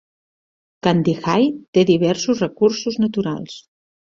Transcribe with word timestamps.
Candijay 0.87 1.45
té 1.77 1.83
diversos 1.91 2.45
recursos 2.47 2.99
naturals. 3.07 3.63